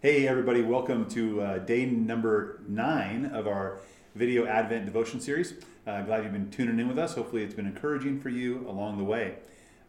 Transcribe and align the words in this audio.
Hey, 0.00 0.28
everybody, 0.28 0.62
welcome 0.62 1.08
to 1.10 1.40
uh, 1.40 1.58
day 1.58 1.84
number 1.84 2.60
nine 2.68 3.32
of 3.34 3.48
our 3.48 3.80
video 4.14 4.46
Advent 4.46 4.86
devotion 4.86 5.18
series. 5.18 5.54
Uh, 5.88 6.02
glad 6.02 6.22
you've 6.22 6.32
been 6.32 6.52
tuning 6.52 6.78
in 6.78 6.86
with 6.86 7.00
us. 7.00 7.16
Hopefully, 7.16 7.42
it's 7.42 7.52
been 7.52 7.66
encouraging 7.66 8.20
for 8.20 8.28
you 8.28 8.64
along 8.68 8.98
the 8.98 9.02
way. 9.02 9.38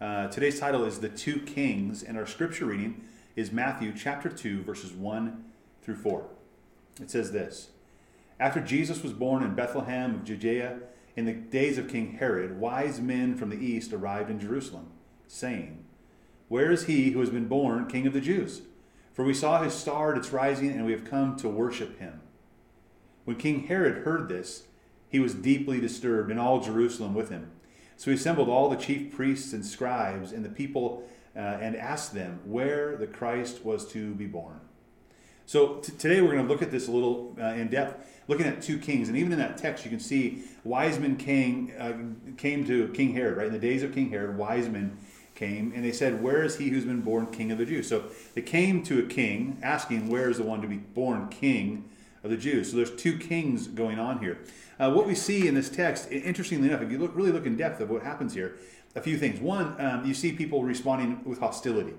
Uh, 0.01 0.27
today's 0.29 0.59
title 0.59 0.83
is 0.83 0.99
The 0.99 1.09
Two 1.09 1.39
Kings, 1.41 2.01
and 2.01 2.17
our 2.17 2.25
scripture 2.25 2.65
reading 2.65 3.03
is 3.35 3.51
Matthew 3.51 3.93
chapter 3.95 4.29
2, 4.29 4.63
verses 4.63 4.91
1 4.93 5.45
through 5.83 5.97
4. 5.97 6.25
It 6.99 7.11
says 7.11 7.31
this 7.31 7.69
After 8.39 8.61
Jesus 8.61 9.03
was 9.03 9.13
born 9.13 9.43
in 9.43 9.53
Bethlehem 9.53 10.15
of 10.15 10.23
Judea, 10.23 10.79
in 11.15 11.25
the 11.25 11.33
days 11.33 11.77
of 11.77 11.87
King 11.87 12.13
Herod, 12.17 12.59
wise 12.59 12.99
men 12.99 13.35
from 13.35 13.51
the 13.51 13.63
east 13.63 13.93
arrived 13.93 14.31
in 14.31 14.39
Jerusalem, 14.39 14.87
saying, 15.27 15.85
Where 16.47 16.71
is 16.71 16.85
he 16.85 17.11
who 17.11 17.19
has 17.19 17.29
been 17.29 17.47
born 17.47 17.85
King 17.85 18.07
of 18.07 18.13
the 18.13 18.21
Jews? 18.21 18.63
For 19.19 19.25
we 19.25 19.33
saw 19.33 19.61
his 19.61 19.73
star 19.73 20.13
at 20.13 20.17
its 20.17 20.31
rising, 20.31 20.69
and 20.69 20.85
we 20.85 20.93
have 20.93 21.03
come 21.03 21.35
to 21.39 21.49
worship 21.49 21.99
him. 21.99 22.21
When 23.25 23.35
King 23.35 23.67
Herod 23.67 24.05
heard 24.05 24.29
this, 24.29 24.67
he 25.09 25.19
was 25.19 25.33
deeply 25.33 25.81
disturbed, 25.81 26.31
and 26.31 26.39
all 26.39 26.61
Jerusalem 26.61 27.13
with 27.13 27.27
him. 27.27 27.51
So 27.97 28.11
he 28.11 28.15
assembled 28.15 28.47
all 28.47 28.69
the 28.69 28.77
chief 28.77 29.11
priests 29.11 29.51
and 29.51 29.65
scribes 29.65 30.31
and 30.31 30.45
the 30.45 30.49
people 30.49 31.05
uh, 31.35 31.39
and 31.39 31.75
asked 31.75 32.13
them 32.13 32.39
where 32.45 32.95
the 32.95 33.07
Christ 33.07 33.65
was 33.65 33.85
to 33.91 34.13
be 34.13 34.25
born. 34.25 34.61
So 35.45 35.79
t- 35.79 35.91
today 35.97 36.21
we're 36.21 36.31
going 36.31 36.47
to 36.47 36.49
look 36.49 36.61
at 36.61 36.71
this 36.71 36.87
a 36.87 36.91
little 36.91 37.35
uh, 37.41 37.47
in 37.47 37.67
depth, 37.67 38.23
looking 38.29 38.45
at 38.45 38.61
two 38.61 38.79
kings. 38.79 39.09
And 39.09 39.17
even 39.17 39.33
in 39.33 39.39
that 39.39 39.57
text, 39.57 39.83
you 39.83 39.91
can 39.91 39.99
see 39.99 40.45
wise 40.63 40.97
men 40.97 41.17
came, 41.17 41.73
uh, 41.77 41.91
came 42.37 42.65
to 42.67 42.87
King 42.93 43.13
Herod, 43.13 43.35
right? 43.35 43.47
In 43.47 43.53
the 43.53 43.59
days 43.59 43.83
of 43.83 43.93
King 43.93 44.11
Herod, 44.11 44.37
wise 44.37 44.69
men 44.69 44.97
came 45.39 45.71
and 45.73 45.83
they 45.83 45.91
said, 45.91 46.21
Where 46.21 46.43
is 46.43 46.57
he 46.57 46.69
who's 46.69 46.85
been 46.85 47.01
born 47.01 47.27
king 47.27 47.51
of 47.51 47.57
the 47.57 47.65
Jews? 47.65 47.87
So 47.87 48.03
they 48.35 48.41
came 48.41 48.83
to 48.83 48.99
a 48.99 49.03
king 49.03 49.57
asking, 49.63 50.09
Where 50.09 50.29
is 50.29 50.37
the 50.37 50.43
one 50.43 50.61
to 50.61 50.67
be 50.67 50.77
born 50.77 51.29
king 51.29 51.89
of 52.23 52.29
the 52.29 52.37
Jews? 52.37 52.69
So 52.69 52.77
there's 52.77 52.95
two 52.95 53.17
kings 53.17 53.67
going 53.67 53.97
on 53.97 54.19
here. 54.19 54.39
Uh, 54.79 54.91
what 54.91 55.07
we 55.07 55.15
see 55.15 55.47
in 55.47 55.55
this 55.55 55.69
text, 55.69 56.11
interestingly 56.11 56.67
enough, 56.67 56.81
if 56.81 56.91
you 56.91 56.99
look 56.99 57.15
really 57.15 57.31
look 57.31 57.45
in 57.45 57.55
depth 57.55 57.79
of 57.79 57.89
what 57.89 58.03
happens 58.03 58.33
here, 58.33 58.57
a 58.95 59.01
few 59.01 59.17
things. 59.17 59.39
One, 59.39 59.79
um, 59.79 60.05
you 60.05 60.13
see 60.13 60.31
people 60.33 60.63
responding 60.63 61.23
with 61.23 61.39
hostility. 61.39 61.93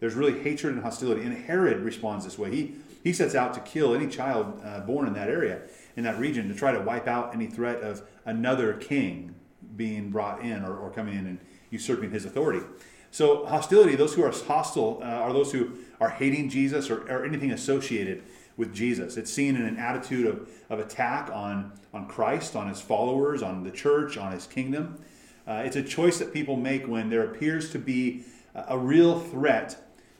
There's 0.00 0.14
really 0.14 0.40
hatred 0.40 0.74
and 0.74 0.82
hostility. 0.82 1.22
And 1.22 1.36
Herod 1.36 1.80
responds 1.82 2.24
this 2.24 2.38
way. 2.38 2.50
He, 2.50 2.74
he 3.04 3.12
sets 3.12 3.34
out 3.34 3.52
to 3.54 3.60
kill 3.60 3.94
any 3.94 4.06
child 4.06 4.60
uh, 4.64 4.80
born 4.80 5.06
in 5.06 5.12
that 5.14 5.28
area, 5.28 5.60
in 5.96 6.04
that 6.04 6.18
region, 6.18 6.48
to 6.48 6.54
try 6.54 6.72
to 6.72 6.80
wipe 6.80 7.06
out 7.06 7.34
any 7.34 7.46
threat 7.46 7.82
of 7.82 8.02
another 8.24 8.72
king 8.74 9.34
being 9.76 10.10
brought 10.10 10.42
in 10.42 10.64
or, 10.64 10.76
or 10.76 10.90
coming 10.90 11.18
in 11.18 11.26
and 11.26 11.38
usurping 11.70 12.10
his 12.10 12.24
authority. 12.24 12.64
So, 13.10 13.44
hostility, 13.46 13.96
those 13.96 14.14
who 14.14 14.22
are 14.22 14.30
hostile 14.30 15.00
uh, 15.02 15.06
are 15.06 15.32
those 15.32 15.52
who 15.52 15.72
are 16.00 16.10
hating 16.10 16.48
Jesus 16.48 16.90
or, 16.90 17.02
or, 17.10 17.24
anything 17.24 17.50
associated 17.50 18.22
with 18.56 18.72
Jesus. 18.72 19.16
It's 19.16 19.32
seen 19.32 19.56
in 19.56 19.62
an 19.62 19.78
attitude 19.78 20.26
of, 20.26 20.48
of 20.68 20.78
attack 20.78 21.28
on, 21.32 21.72
on 21.92 22.06
Christ, 22.06 22.54
on 22.54 22.68
his 22.68 22.80
followers, 22.80 23.42
on 23.42 23.64
the 23.64 23.70
church, 23.70 24.16
on 24.16 24.32
his 24.32 24.46
kingdom. 24.46 25.02
Uh, 25.46 25.62
it's 25.64 25.76
a 25.76 25.82
choice 25.82 26.18
that 26.18 26.32
people 26.32 26.56
make 26.56 26.86
when 26.86 27.10
there 27.10 27.24
appears 27.24 27.70
to 27.72 27.78
be 27.78 28.24
a, 28.54 28.78
real 28.78 29.18
threat 29.18 29.76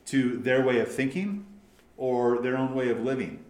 to 0.07 0.37
their 0.37 0.63
way 0.65 0.79
of 0.79 0.91
thinking 0.91 1.45
or 1.97 2.41
their 2.41 2.57
own 2.57 2.73
way 2.75 2.89
of 2.89 2.99
living. 3.01 3.43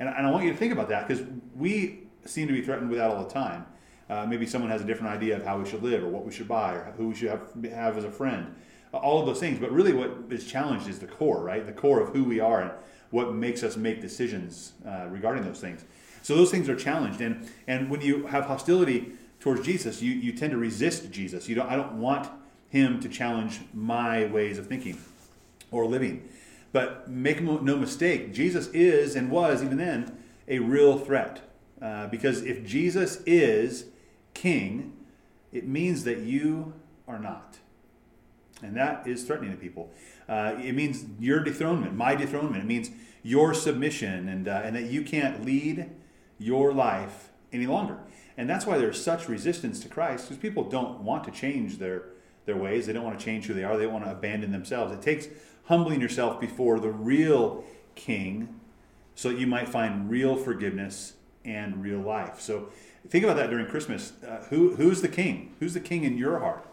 And, 0.00 0.08
and 0.08 0.26
I 0.26 0.30
want 0.30 0.44
you 0.44 0.52
to 0.52 0.56
think 0.56 0.72
about 0.72 0.88
that 0.88 1.06
because 1.06 1.24
we 1.54 2.04
seem 2.24 2.46
to 2.46 2.54
be 2.54 2.62
threatened 2.62 2.88
with 2.88 2.98
that 2.98 3.10
all 3.10 3.22
the 3.22 3.30
time. 3.30 3.66
Uh, 4.08 4.26
maybe 4.26 4.46
someone 4.46 4.70
has 4.70 4.80
a 4.80 4.84
different 4.84 5.12
idea 5.12 5.36
of 5.36 5.44
how 5.44 5.58
we 5.58 5.68
should 5.68 5.82
live 5.82 6.02
or 6.02 6.08
what 6.08 6.24
we 6.24 6.32
should 6.32 6.48
buy 6.48 6.72
or 6.72 6.94
who 6.96 7.08
we 7.08 7.14
should 7.14 7.28
have, 7.28 7.52
have 7.70 7.96
as 7.96 8.04
a 8.04 8.10
friend. 8.10 8.54
Uh, 8.92 8.96
all 8.98 9.20
of 9.20 9.26
those 9.26 9.40
things. 9.40 9.58
But 9.58 9.70
really, 9.70 9.92
what 9.92 10.10
is 10.30 10.46
challenged 10.46 10.88
is 10.88 10.98
the 10.98 11.06
core, 11.06 11.42
right? 11.42 11.64
The 11.64 11.72
core 11.72 12.00
of 12.00 12.14
who 12.14 12.24
we 12.24 12.40
are 12.40 12.62
and 12.62 12.70
what 13.10 13.34
makes 13.34 13.62
us 13.62 13.76
make 13.76 14.00
decisions 14.00 14.72
uh, 14.86 15.06
regarding 15.10 15.44
those 15.44 15.60
things. 15.60 15.84
So 16.22 16.34
those 16.34 16.50
things 16.50 16.68
are 16.68 16.76
challenged. 16.76 17.20
And, 17.20 17.48
and 17.66 17.90
when 17.90 18.00
you 18.00 18.26
have 18.26 18.44
hostility 18.44 19.12
towards 19.40 19.64
Jesus, 19.64 20.02
you, 20.02 20.12
you 20.12 20.32
tend 20.32 20.52
to 20.52 20.58
resist 20.58 21.10
Jesus. 21.10 21.48
You 21.48 21.54
don't, 21.54 21.70
I 21.70 21.76
don't 21.76 22.00
want 22.00 22.28
him 22.70 23.00
to 23.00 23.08
challenge 23.08 23.60
my 23.72 24.26
ways 24.26 24.58
of 24.58 24.66
thinking 24.66 24.98
or 25.70 25.86
living. 25.86 26.28
But 26.72 27.08
make 27.08 27.40
no 27.42 27.76
mistake, 27.76 28.34
Jesus 28.34 28.68
is 28.68 29.16
and 29.16 29.30
was 29.30 29.62
even 29.62 29.78
then 29.78 30.18
a 30.46 30.58
real 30.58 30.98
threat. 30.98 31.40
Uh, 31.80 32.08
because 32.08 32.42
if 32.42 32.66
Jesus 32.66 33.22
is 33.24 33.86
king, 34.38 34.92
it 35.52 35.66
means 35.66 36.04
that 36.04 36.18
you 36.18 36.72
are 37.06 37.18
not. 37.18 37.58
And 38.62 38.76
that 38.76 39.06
is 39.06 39.24
threatening 39.24 39.50
to 39.50 39.56
people. 39.56 39.90
Uh, 40.28 40.54
it 40.62 40.74
means 40.74 41.04
your 41.18 41.40
dethronement, 41.40 41.94
my 41.94 42.14
dethronement. 42.14 42.62
It 42.62 42.66
means 42.66 42.90
your 43.22 43.54
submission, 43.54 44.28
and, 44.28 44.46
uh, 44.48 44.62
and 44.64 44.76
that 44.76 44.84
you 44.84 45.02
can't 45.02 45.44
lead 45.44 45.90
your 46.38 46.72
life 46.72 47.30
any 47.52 47.66
longer. 47.66 47.98
And 48.36 48.48
that's 48.48 48.66
why 48.66 48.78
there's 48.78 49.02
such 49.02 49.28
resistance 49.28 49.80
to 49.80 49.88
Christ, 49.88 50.28
because 50.28 50.40
people 50.40 50.64
don't 50.64 51.00
want 51.00 51.24
to 51.24 51.30
change 51.30 51.78
their, 51.78 52.04
their 52.46 52.56
ways. 52.56 52.86
They 52.86 52.92
don't 52.92 53.04
want 53.04 53.18
to 53.18 53.24
change 53.24 53.46
who 53.46 53.54
they 53.54 53.64
are. 53.64 53.76
They 53.76 53.86
want 53.86 54.04
to 54.04 54.12
abandon 54.12 54.52
themselves. 54.52 54.92
It 54.92 55.02
takes 55.02 55.26
humbling 55.64 56.00
yourself 56.00 56.40
before 56.40 56.78
the 56.78 56.90
real 56.90 57.64
king 57.94 58.60
so 59.14 59.30
that 59.30 59.38
you 59.38 59.46
might 59.46 59.68
find 59.68 60.08
real 60.08 60.36
forgiveness 60.36 61.14
and 61.44 61.82
real 61.82 62.00
life. 62.00 62.40
So 62.40 62.70
think 63.08 63.24
about 63.24 63.36
that 63.36 63.50
during 63.50 63.66
Christmas. 63.66 64.12
Uh, 64.26 64.44
who, 64.50 64.76
who's 64.76 65.02
the 65.02 65.08
king? 65.08 65.54
Who's 65.60 65.74
the 65.74 65.80
king 65.80 66.04
in 66.04 66.16
your 66.18 66.40
heart? 66.40 66.66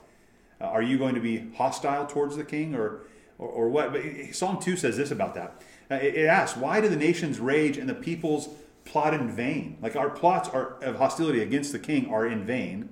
Uh, 0.59 0.65
are 0.65 0.81
you 0.81 0.97
going 0.97 1.15
to 1.15 1.21
be 1.21 1.51
hostile 1.55 2.05
towards 2.05 2.37
the 2.37 2.43
king 2.43 2.75
or, 2.75 3.01
or, 3.37 3.47
or 3.47 3.69
what? 3.69 3.91
But 3.91 4.01
Psalm 4.33 4.59
2 4.61 4.77
says 4.77 4.97
this 4.97 5.11
about 5.11 5.35
that. 5.35 5.61
Uh, 5.89 5.95
it, 5.95 6.15
it 6.15 6.25
asks, 6.25 6.57
Why 6.57 6.81
do 6.81 6.89
the 6.89 6.95
nations 6.95 7.39
rage 7.39 7.77
and 7.77 7.89
the 7.89 7.95
peoples 7.95 8.49
plot 8.85 9.13
in 9.13 9.29
vain? 9.29 9.77
Like 9.81 9.95
our 9.95 10.09
plots 10.09 10.49
are, 10.49 10.81
of 10.81 10.97
hostility 10.97 11.41
against 11.41 11.71
the 11.71 11.79
king 11.79 12.09
are 12.09 12.25
in 12.25 12.45
vain. 12.45 12.89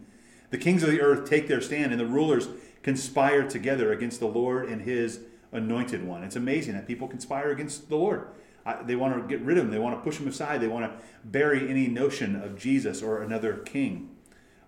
The 0.49 0.57
kings 0.57 0.83
of 0.83 0.91
the 0.91 1.01
earth 1.01 1.27
take 1.27 1.47
their 1.47 1.61
stand, 1.61 1.91
and 1.91 1.99
the 1.99 2.05
rulers 2.05 2.47
conspire 2.83 3.47
together 3.47 3.91
against 3.91 4.19
the 4.19 4.27
Lord 4.27 4.69
and 4.69 4.81
his 4.81 5.21
anointed 5.51 6.05
one. 6.05 6.23
It's 6.23 6.35
amazing 6.35 6.73
that 6.73 6.87
people 6.87 7.07
conspire 7.07 7.49
against 7.49 7.89
the 7.89 7.95
Lord. 7.95 8.27
They 8.85 8.95
want 8.95 9.15
to 9.15 9.27
get 9.27 9.45
rid 9.45 9.57
of 9.57 9.65
him. 9.65 9.71
They 9.71 9.79
want 9.79 9.97
to 9.97 10.03
push 10.03 10.19
him 10.19 10.27
aside. 10.27 10.61
They 10.61 10.67
want 10.67 10.85
to 10.85 11.05
bury 11.23 11.69
any 11.69 11.87
notion 11.87 12.35
of 12.35 12.57
Jesus 12.57 13.01
or 13.01 13.21
another 13.21 13.57
king. 13.57 14.09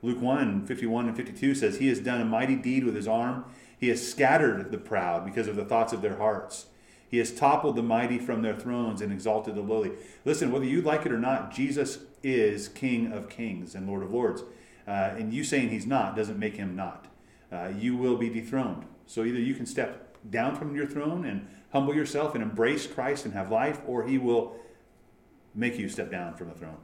Luke 0.02 0.22
1 0.22 0.66
51 0.66 1.08
and 1.08 1.18
52 1.18 1.56
says, 1.56 1.78
He 1.78 1.88
has 1.88 2.00
done 2.00 2.22
a 2.22 2.26
mighty 2.26 2.56
deed 2.56 2.84
with 2.84 2.96
his 2.96 3.08
arm. 3.08 3.46
He 3.80 3.90
has 3.90 4.08
scattered 4.08 4.72
the 4.72 4.78
proud 4.78 5.26
because 5.26 5.48
of 5.48 5.56
the 5.56 5.66
thoughts 5.66 5.94
of 5.94 6.02
their 6.02 6.18
hearts. 6.18 6.68
He 7.10 7.18
has 7.20 7.32
toppled 7.32 7.76
the 7.76 7.84
mighty 7.84 8.18
from 8.18 8.42
their 8.42 8.56
thrones 8.56 9.02
and 9.02 9.12
exalted 9.12 9.56
the 9.56 9.62
lowly. 9.62 9.92
Listen, 10.26 10.52
whether 10.52 10.66
you 10.66 10.82
like 10.82 11.06
it 11.06 11.12
or 11.12 11.20
not, 11.20 11.54
Jesus 11.54 12.00
is 12.24 12.68
King 12.68 13.12
of 13.12 13.30
kings 13.30 13.76
and 13.76 13.88
Lord 13.88 14.04
of 14.04 14.12
lords. 14.12 14.44
Uh, 14.88 15.14
and 15.18 15.34
you 15.34 15.44
saying 15.44 15.70
he's 15.70 15.86
not 15.86 16.16
doesn't 16.16 16.40
make 16.40 16.58
him 16.58 16.76
not. 16.76 17.08
Uh, 17.52 17.72
you 17.78 17.96
will 17.96 18.18
be 18.18 18.30
dethroned. 18.30 18.86
So 19.06 19.24
either 19.24 19.40
you 19.40 19.54
can 19.54 19.66
step 19.66 20.05
down 20.30 20.56
from 20.56 20.76
your 20.76 20.86
throne 20.86 21.26
and 21.26 21.48
humble 21.72 21.94
yourself 21.94 22.36
and 22.36 22.44
embrace 22.44 22.88
Christ 22.88 23.26
and 23.26 23.34
have 23.34 23.52
life, 23.52 23.82
or 23.86 24.08
he 24.08 24.18
will 24.18 24.56
make 25.54 25.78
you 25.78 25.90
step 25.90 26.12
down 26.12 26.36
from 26.36 26.50
the 26.50 26.56
throne. 26.56 26.78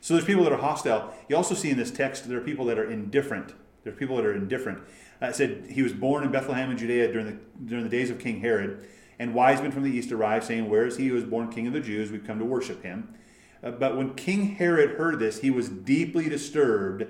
So 0.00 0.14
there's 0.14 0.26
people 0.26 0.44
that 0.44 0.52
are 0.52 0.58
hostile. 0.58 1.14
You 1.28 1.36
also 1.36 1.54
see 1.54 1.70
in 1.70 1.78
this 1.78 1.90
text 1.90 2.28
there 2.28 2.38
are 2.38 2.42
people 2.42 2.64
that 2.66 2.78
are 2.78 2.90
indifferent. 2.90 3.54
There 3.84 3.92
are 3.92 3.96
people 3.96 4.16
that 4.16 4.26
are 4.26 4.34
indifferent. 4.34 4.80
Uh, 5.20 5.26
it 5.26 5.36
said 5.36 5.66
he 5.70 5.82
was 5.82 5.92
born 5.92 6.24
in 6.24 6.32
Bethlehem 6.32 6.70
in 6.70 6.78
Judea 6.78 7.12
during 7.12 7.26
the 7.26 7.38
during 7.64 7.84
the 7.84 7.90
days 7.90 8.10
of 8.10 8.18
King 8.18 8.40
Herod, 8.40 8.86
and 9.18 9.34
wise 9.34 9.60
men 9.60 9.70
from 9.70 9.84
the 9.84 9.90
east 9.90 10.10
arrived, 10.10 10.44
saying, 10.44 10.68
"Where 10.68 10.86
is 10.86 10.96
he 10.96 11.08
who 11.08 11.14
was 11.14 11.24
born 11.24 11.50
King 11.50 11.68
of 11.68 11.72
the 11.72 11.80
Jews? 11.80 12.10
We've 12.10 12.26
come 12.26 12.38
to 12.38 12.44
worship 12.44 12.82
him." 12.82 13.14
Uh, 13.62 13.70
but 13.70 13.96
when 13.96 14.14
King 14.14 14.56
Herod 14.56 14.98
heard 14.98 15.20
this, 15.20 15.40
he 15.40 15.50
was 15.50 15.68
deeply 15.68 16.28
disturbed, 16.28 17.06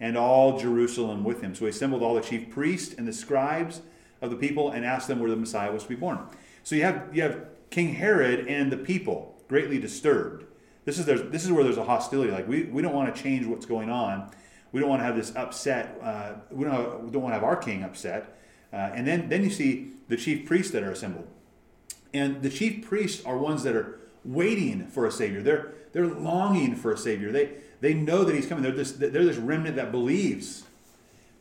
and 0.00 0.16
all 0.16 0.58
Jerusalem 0.58 1.24
with 1.24 1.42
him. 1.42 1.54
So 1.54 1.66
he 1.66 1.70
assembled 1.70 2.02
all 2.02 2.14
the 2.14 2.22
chief 2.22 2.50
priests 2.50 2.94
and 2.96 3.06
the 3.06 3.12
scribes 3.12 3.82
of 4.22 4.30
the 4.30 4.36
people 4.36 4.70
and 4.70 4.84
asked 4.84 5.08
them 5.08 5.18
where 5.18 5.30
the 5.30 5.36
Messiah 5.36 5.70
was 5.70 5.82
to 5.82 5.88
be 5.88 5.96
born. 5.96 6.18
So 6.62 6.74
you 6.74 6.84
have 6.84 7.14
you 7.14 7.22
have 7.22 7.46
King 7.70 7.94
Herod 7.94 8.46
and 8.48 8.72
the 8.72 8.76
people 8.76 9.42
greatly 9.48 9.78
disturbed. 9.78 10.46
This 10.84 10.98
is 10.98 11.06
this 11.06 11.44
is 11.44 11.52
where 11.52 11.64
there's 11.64 11.76
a 11.76 11.84
hostility. 11.84 12.32
Like 12.32 12.48
we, 12.48 12.64
we 12.64 12.82
don't 12.82 12.94
want 12.94 13.14
to 13.14 13.22
change 13.22 13.46
what's 13.46 13.66
going 13.66 13.90
on. 13.90 14.30
We 14.72 14.80
don't 14.80 14.88
want 14.88 15.00
to 15.00 15.04
have 15.04 15.16
this 15.16 15.34
upset. 15.36 15.98
Uh, 16.02 16.34
we 16.50 16.64
don't 16.64 16.72
have, 16.72 17.00
we 17.04 17.10
don't 17.10 17.22
want 17.22 17.34
to 17.34 17.40
have 17.40 17.44
our 17.44 17.56
king 17.56 17.82
upset. 17.84 18.38
Uh, 18.72 18.76
and 18.76 19.06
then 19.06 19.28
then 19.28 19.44
you 19.44 19.50
see 19.50 19.90
the 20.08 20.16
chief 20.16 20.46
priests 20.46 20.72
that 20.72 20.82
are 20.82 20.90
assembled, 20.90 21.26
and 22.14 22.42
the 22.42 22.48
chief 22.48 22.86
priests 22.86 23.24
are 23.24 23.36
ones 23.36 23.62
that 23.64 23.76
are 23.76 24.00
waiting 24.24 24.86
for 24.86 25.06
a 25.06 25.10
savior. 25.10 25.42
They're 25.42 25.74
they're 25.92 26.06
longing 26.06 26.74
for 26.74 26.92
a 26.92 26.96
savior. 26.96 27.30
They 27.30 27.50
they 27.80 27.94
know 27.94 28.24
that 28.24 28.34
he's 28.34 28.46
coming. 28.46 28.62
They're 28.62 28.72
this 28.72 28.92
they're 28.92 29.10
this 29.10 29.36
remnant 29.36 29.76
that 29.76 29.92
believes, 29.92 30.64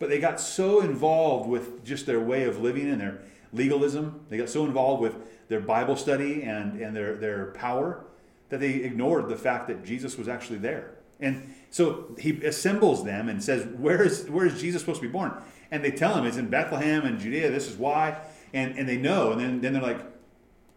but 0.01 0.09
they 0.09 0.19
got 0.19 0.41
so 0.41 0.81
involved 0.81 1.47
with 1.49 1.85
just 1.85 2.05
their 2.05 2.19
way 2.19 2.43
of 2.43 2.59
living 2.59 2.89
and 2.89 2.99
their 2.99 3.21
legalism. 3.53 4.25
They 4.27 4.37
got 4.37 4.49
so 4.49 4.65
involved 4.65 5.01
with 5.01 5.15
their 5.47 5.61
Bible 5.61 5.95
study 5.95 6.43
and 6.43 6.81
and 6.81 6.93
their 6.93 7.15
their 7.15 7.51
power 7.51 8.03
that 8.49 8.59
they 8.59 8.73
ignored 8.73 9.29
the 9.29 9.37
fact 9.37 9.67
that 9.69 9.83
Jesus 9.85 10.17
was 10.17 10.27
actually 10.27 10.59
there. 10.59 10.91
And 11.21 11.53
so 11.69 12.15
he 12.17 12.43
assembles 12.43 13.05
them 13.05 13.29
and 13.29 13.41
says, 13.41 13.65
Where 13.77 14.03
is, 14.03 14.29
where 14.29 14.45
is 14.45 14.59
Jesus 14.59 14.81
supposed 14.81 15.01
to 15.01 15.07
be 15.07 15.11
born? 15.11 15.33
And 15.71 15.83
they 15.83 15.91
tell 15.91 16.15
him 16.15 16.25
it's 16.25 16.37
in 16.37 16.49
Bethlehem 16.49 17.05
and 17.05 17.19
Judea, 17.19 17.49
this 17.49 17.69
is 17.69 17.77
why. 17.77 18.19
And, 18.53 18.77
and 18.77 18.89
they 18.89 18.97
know. 18.97 19.31
And 19.31 19.39
then, 19.39 19.61
then 19.61 19.73
they're 19.73 19.81
like, 19.81 20.01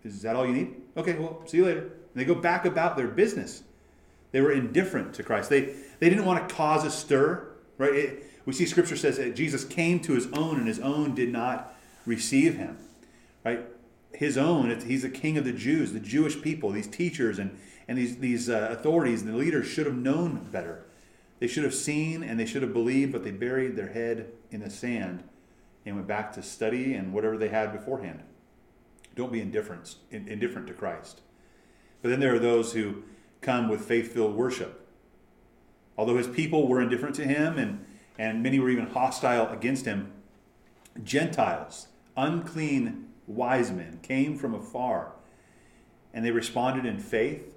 Is 0.04 0.22
that 0.22 0.36
all 0.36 0.46
you 0.46 0.52
need? 0.52 0.74
Okay, 0.96 1.14
well, 1.14 1.42
see 1.46 1.56
you 1.56 1.64
later. 1.64 1.80
And 1.80 1.90
they 2.14 2.24
go 2.24 2.34
back 2.34 2.64
about 2.64 2.96
their 2.96 3.08
business. 3.08 3.64
They 4.30 4.40
were 4.40 4.52
indifferent 4.52 5.14
to 5.14 5.22
Christ. 5.22 5.50
They, 5.50 5.74
they 5.98 6.10
didn't 6.10 6.26
want 6.26 6.48
to 6.48 6.54
cause 6.54 6.84
a 6.84 6.90
stir, 6.90 7.48
right? 7.78 7.94
It, 7.94 8.30
we 8.46 8.52
see 8.52 8.66
scripture 8.66 8.96
says 8.96 9.16
that 9.16 9.34
Jesus 9.34 9.64
came 9.64 10.00
to 10.00 10.12
his 10.12 10.28
own 10.32 10.58
and 10.58 10.68
his 10.68 10.80
own 10.80 11.14
did 11.14 11.30
not 11.30 11.74
receive 12.04 12.56
him, 12.56 12.76
right? 13.44 13.60
His 14.12 14.36
own, 14.36 14.78
he's 14.80 15.02
the 15.02 15.08
king 15.08 15.38
of 15.38 15.44
the 15.44 15.52
Jews, 15.52 15.92
the 15.92 16.00
Jewish 16.00 16.40
people, 16.40 16.70
these 16.70 16.86
teachers 16.86 17.38
and, 17.38 17.58
and 17.88 17.98
these, 17.98 18.18
these 18.18 18.48
uh, 18.48 18.68
authorities 18.70 19.22
and 19.22 19.32
the 19.32 19.36
leaders 19.36 19.66
should 19.66 19.86
have 19.86 19.96
known 19.96 20.48
better. 20.52 20.84
They 21.40 21.46
should 21.46 21.64
have 21.64 21.74
seen 21.74 22.22
and 22.22 22.38
they 22.38 22.46
should 22.46 22.62
have 22.62 22.72
believed, 22.72 23.12
but 23.12 23.24
they 23.24 23.30
buried 23.30 23.76
their 23.76 23.88
head 23.88 24.30
in 24.50 24.60
the 24.60 24.70
sand 24.70 25.24
and 25.84 25.96
went 25.96 26.06
back 26.06 26.32
to 26.32 26.42
study 26.42 26.94
and 26.94 27.12
whatever 27.12 27.36
they 27.36 27.48
had 27.48 27.72
beforehand. 27.72 28.22
Don't 29.16 29.32
be 29.32 29.40
indifferent, 29.40 29.96
indifferent 30.10 30.66
to 30.68 30.74
Christ. 30.74 31.20
But 32.02 32.10
then 32.10 32.20
there 32.20 32.34
are 32.34 32.40
those 32.40 32.72
who 32.72 33.04
come 33.40 33.68
with 33.68 33.80
faith 33.84 34.12
filled 34.12 34.34
worship. 34.34 34.86
Although 35.96 36.16
his 36.16 36.26
people 36.26 36.66
were 36.66 36.80
indifferent 36.80 37.14
to 37.16 37.24
him 37.24 37.58
and, 37.58 37.84
and 38.18 38.42
many 38.42 38.58
were 38.58 38.70
even 38.70 38.86
hostile 38.86 39.48
against 39.48 39.84
him, 39.84 40.12
Gentiles, 41.02 41.88
unclean 42.16 43.08
wise 43.26 43.70
men, 43.70 43.98
came 44.02 44.36
from 44.36 44.54
afar 44.54 45.12
and 46.12 46.24
they 46.24 46.30
responded 46.30 46.86
in 46.86 46.98
faith 46.98 47.56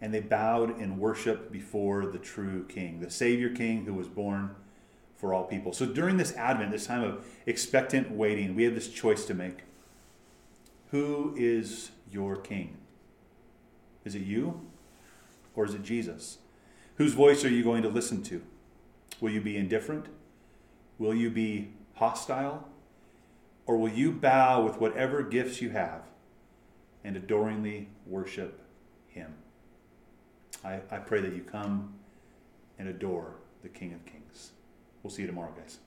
and 0.00 0.12
they 0.12 0.20
bowed 0.20 0.78
in 0.80 0.98
worship 0.98 1.50
before 1.50 2.06
the 2.06 2.18
true 2.18 2.64
king, 2.68 3.00
the 3.00 3.10
Savior 3.10 3.48
King 3.48 3.86
who 3.86 3.94
was 3.94 4.08
born 4.08 4.54
for 5.16 5.32
all 5.32 5.44
people. 5.44 5.72
So 5.72 5.86
during 5.86 6.16
this 6.16 6.36
Advent, 6.36 6.72
this 6.72 6.86
time 6.86 7.02
of 7.02 7.24
expectant 7.46 8.10
waiting, 8.10 8.54
we 8.54 8.64
have 8.64 8.74
this 8.74 8.88
choice 8.88 9.24
to 9.26 9.34
make. 9.34 9.60
Who 10.90 11.32
is 11.36 11.92
your 12.10 12.36
king? 12.36 12.76
Is 14.04 14.14
it 14.14 14.22
you 14.22 14.60
or 15.54 15.64
is 15.64 15.74
it 15.74 15.82
Jesus? 15.82 16.38
Whose 16.96 17.14
voice 17.14 17.44
are 17.44 17.48
you 17.48 17.62
going 17.62 17.82
to 17.82 17.88
listen 17.88 18.22
to? 18.24 18.42
Will 19.22 19.30
you 19.30 19.40
be 19.40 19.56
indifferent? 19.56 20.06
Will 20.98 21.14
you 21.14 21.30
be 21.30 21.68
hostile? 21.94 22.66
Or 23.66 23.76
will 23.76 23.88
you 23.88 24.10
bow 24.10 24.64
with 24.64 24.78
whatever 24.78 25.22
gifts 25.22 25.62
you 25.62 25.70
have 25.70 26.02
and 27.04 27.16
adoringly 27.16 27.88
worship 28.04 28.60
Him? 29.06 29.34
I, 30.64 30.80
I 30.90 30.98
pray 30.98 31.20
that 31.20 31.36
you 31.36 31.42
come 31.42 31.94
and 32.80 32.88
adore 32.88 33.34
the 33.62 33.68
King 33.68 33.94
of 33.94 34.04
Kings. 34.04 34.50
We'll 35.04 35.12
see 35.12 35.22
you 35.22 35.28
tomorrow, 35.28 35.54
guys. 35.56 35.78